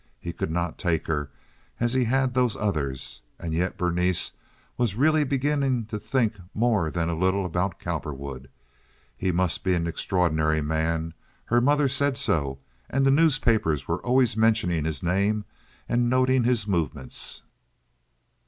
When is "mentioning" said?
14.35-14.85